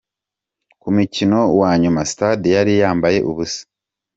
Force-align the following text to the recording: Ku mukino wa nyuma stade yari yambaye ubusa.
Ku 0.81 0.87
mukino 0.95 1.39
wa 1.59 1.71
nyuma 1.81 2.01
stade 2.11 2.47
yari 2.57 2.73
yambaye 2.81 3.19
ubusa. 3.29 3.61